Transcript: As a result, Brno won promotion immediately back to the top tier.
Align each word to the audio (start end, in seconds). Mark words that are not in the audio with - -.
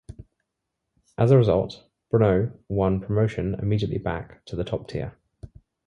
As 1.15 1.29
a 1.29 1.37
result, 1.37 1.83
Brno 2.11 2.57
won 2.67 3.01
promotion 3.01 3.53
immediately 3.53 3.99
back 3.99 4.43
to 4.45 4.55
the 4.55 4.63
top 4.63 4.87
tier. 4.87 5.15